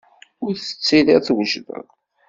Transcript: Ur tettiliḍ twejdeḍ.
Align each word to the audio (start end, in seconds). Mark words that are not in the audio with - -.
Ur 0.45 0.53
tettiliḍ 0.55 1.19
twejdeḍ. 1.27 1.87